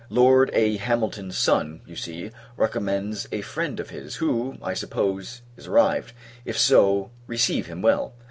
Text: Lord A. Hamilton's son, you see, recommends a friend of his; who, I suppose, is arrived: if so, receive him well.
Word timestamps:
Lord 0.09 0.49
A. 0.53 0.77
Hamilton's 0.77 1.37
son, 1.37 1.81
you 1.85 1.95
see, 1.95 2.31
recommends 2.57 3.27
a 3.31 3.41
friend 3.41 3.79
of 3.79 3.91
his; 3.91 4.15
who, 4.15 4.57
I 4.59 4.73
suppose, 4.73 5.43
is 5.57 5.67
arrived: 5.67 6.13
if 6.43 6.57
so, 6.57 7.11
receive 7.27 7.67
him 7.67 7.83
well. 7.83 8.15